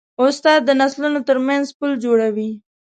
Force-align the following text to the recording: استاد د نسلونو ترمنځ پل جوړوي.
استاد 0.23 0.59
د 0.65 0.69
نسلونو 0.81 1.19
ترمنځ 1.27 1.65
پل 1.77 1.91
جوړوي. 2.03 2.51